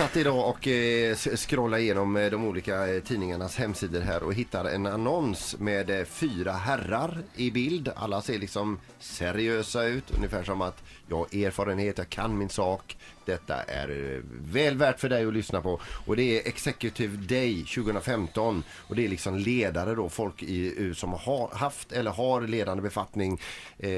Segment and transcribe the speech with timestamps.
[0.00, 4.64] satt idag och eh, scrollade igenom eh, de olika eh, tidningarnas hemsidor här och hittar
[4.64, 7.92] en annons med eh, fyra herrar i bild.
[7.96, 12.96] Alla ser liksom seriösa ut, ungefär som att jag har erfarenhet, jag kan min sak.
[13.24, 15.80] Detta är väl värt för dig att lyssna på.
[16.06, 21.12] Och det är Executive Day 2015 och det är liksom ledare då, folk i, som
[21.12, 23.40] har haft eller har ledande befattning.
[23.78, 23.90] Eh,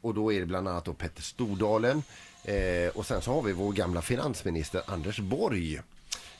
[0.00, 2.02] och då är det bland annat då Petter Stordalen.
[2.44, 5.80] Eh, och sen så har vi vår gamla finansminister Anders Borg.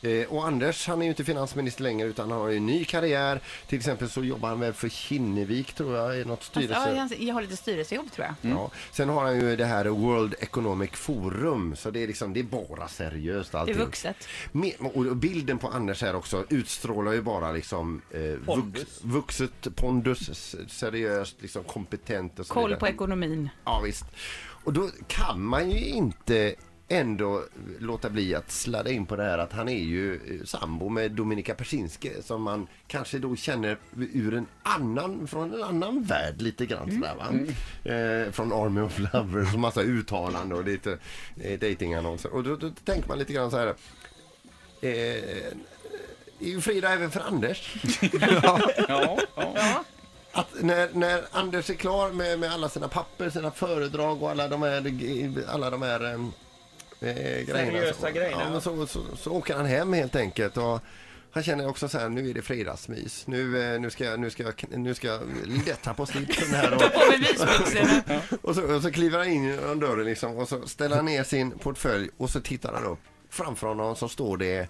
[0.02, 2.84] Eh, och Anders han är ju inte finansminister längre utan han har ju en ny
[2.84, 3.41] karriär.
[3.66, 6.75] Till exempel så jobbar han väl för Kinnevik tror jag i något styrelse.
[6.77, 8.51] Alltså, ja, jag- jag har lite styrelsejobb tror jag.
[8.52, 8.70] Ja.
[8.92, 12.45] Sen har han ju det här World Economic Forum så det är liksom det är
[12.45, 13.77] bara seriöst Det är allting.
[13.78, 14.16] vuxet.
[14.52, 20.55] Med, och bilden på Anders här också utstrålar ju bara liksom eh, vux, vuxet pondus,
[20.69, 22.80] seriöst, liksom kompetent och så Koll vidare.
[22.80, 23.48] på ekonomin.
[23.64, 24.05] Ja visst.
[24.64, 26.55] Och då kan man ju inte
[26.92, 27.45] ändå
[27.78, 31.10] låta bli att sladda in på det här att han är ju eh, sambo med
[31.10, 36.66] Dominika Persinske som man kanske då känner ur en annan, från en annan värld lite
[36.66, 37.33] grann sådär va.
[37.92, 40.98] Eh, från Army of Lovers och massa uttalanden och lite
[41.41, 42.34] eh, datingannonser.
[42.34, 43.66] Och då, då tänker man lite grann så här.
[43.66, 43.75] Eh,
[46.38, 47.75] det är ju fredag även för Anders.
[48.42, 48.61] Ja,
[49.36, 49.84] ja.
[50.33, 54.48] Att när, när Anders är klar med, med alla sina papper, sina föredrag och alla
[54.48, 56.31] de här, alla de här
[57.03, 57.14] eh, eh,
[57.47, 57.55] grejerna.
[57.78, 58.42] Seriösa så, grejerna.
[58.45, 60.56] Ja, men så, så, så åker han hem helt enkelt.
[60.56, 60.81] Och
[61.31, 63.27] han känner också så här, nu är det fredagsmys.
[63.27, 65.20] Nu, eh, nu, ska, jag- nu, ska, jag- nu ska jag
[65.67, 66.75] lätta på slipsen här.
[66.75, 68.03] Och, På med mysbyxorna.
[68.42, 71.25] och, så, och så kliver han in genom dörren liksom, och så ställer han ner
[71.25, 72.98] sin portfölj och så tittar han upp.
[73.31, 74.69] Framför honom så står det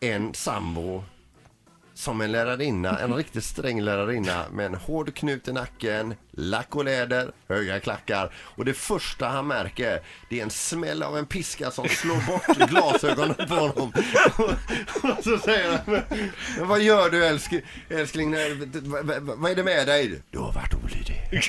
[0.00, 1.04] en sambo
[1.94, 6.84] som en lärarinna, en riktigt sträng lärarinna med en hård knut i nacken, lack och
[6.84, 8.32] läder, höga klackar.
[8.36, 10.00] Och det första han märker
[10.30, 13.92] det är en smäll av en piska som slår bort glasögonen på honom.
[15.18, 16.32] och så säger han, "Men-
[16.68, 17.62] vad gör du älskling?
[17.88, 18.30] älskling
[19.20, 20.22] vad är det med dig?
[20.30, 21.20] Du har varit olydig.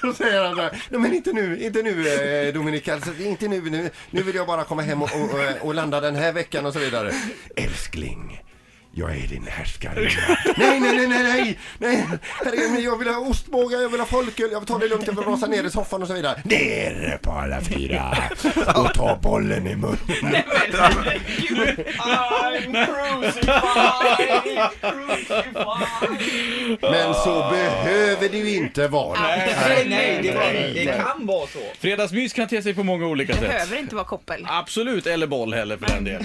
[0.00, 3.48] Så säger han så här, nej men inte nu, inte nu eh, Dominika, alltså, inte
[3.48, 6.66] nu, nu, nu vill jag bara komma hem och, och, och landa den här veckan
[6.66, 7.12] och så vidare.
[7.56, 8.42] Älskling,
[8.98, 9.94] jag är din härskare.
[10.56, 12.06] nej, nej, nej, nej, nej, nej,
[12.44, 15.06] herregud, men jag vill ha ostbågar, jag vill ha folköl, jag vill ta det lugnt,
[15.06, 16.40] jag vill rasa ner i soffan och så vidare.
[16.44, 18.16] Ner på alla fyra
[18.76, 19.96] och ta bollen i munnen.
[21.98, 26.78] I'm crucified, crucified.
[26.80, 29.20] Men så behöver det ju inte vara.
[29.20, 31.58] Nej, nej, det, var, det kan vara så.
[31.80, 33.48] Fredagsmys kan te sig på många olika Det sätt.
[33.48, 34.46] behöver inte vara koppel.
[34.50, 36.24] Absolut, eller boll heller för den delen.